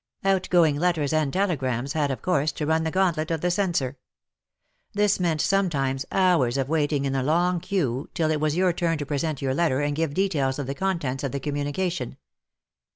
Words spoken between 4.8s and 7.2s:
This meant sometimes hours of waiting in